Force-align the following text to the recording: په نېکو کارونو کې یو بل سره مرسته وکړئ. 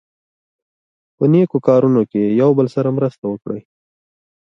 په 1.15 1.23
نېکو 1.31 1.57
کارونو 1.67 2.01
کې 2.11 2.21
یو 2.41 2.49
بل 2.57 2.67
سره 2.75 2.95
مرسته 2.97 3.25
وکړئ. 3.27 3.61